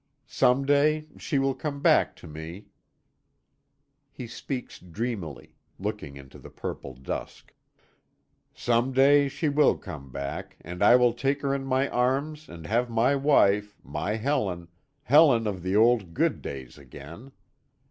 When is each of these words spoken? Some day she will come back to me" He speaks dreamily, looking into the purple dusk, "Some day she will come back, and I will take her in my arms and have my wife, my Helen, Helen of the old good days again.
Some 0.25 0.65
day 0.65 1.05
she 1.19 1.37
will 1.37 1.53
come 1.53 1.79
back 1.79 2.15
to 2.15 2.27
me" 2.27 2.65
He 4.11 4.25
speaks 4.25 4.79
dreamily, 4.79 5.57
looking 5.77 6.17
into 6.17 6.39
the 6.39 6.49
purple 6.49 6.95
dusk, 6.95 7.53
"Some 8.51 8.93
day 8.93 9.27
she 9.29 9.47
will 9.47 9.77
come 9.77 10.11
back, 10.11 10.57
and 10.61 10.81
I 10.81 10.95
will 10.95 11.13
take 11.13 11.43
her 11.43 11.53
in 11.53 11.65
my 11.65 11.87
arms 11.87 12.49
and 12.49 12.65
have 12.65 12.89
my 12.89 13.15
wife, 13.15 13.77
my 13.83 14.15
Helen, 14.15 14.69
Helen 15.03 15.45
of 15.45 15.61
the 15.61 15.75
old 15.75 16.15
good 16.15 16.41
days 16.41 16.79
again. 16.79 17.31